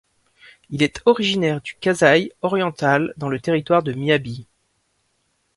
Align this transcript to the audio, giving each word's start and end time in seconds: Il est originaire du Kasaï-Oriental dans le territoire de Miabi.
Il 0.71 0.81
est 0.81 1.03
originaire 1.05 1.61
du 1.61 1.75
Kasaï-Oriental 1.75 3.13
dans 3.17 3.29
le 3.29 3.39
territoire 3.39 3.83
de 3.83 3.93
Miabi. 3.93 4.47